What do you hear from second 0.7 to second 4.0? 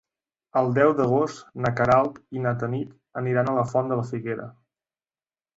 deu d'agost na Queralt i na Tanit aniran a la Font de